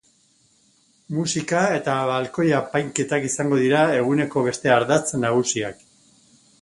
[1.17, 5.85] Musika eta balkoi apainketak izango dira eguneko beste ardartz magusiak.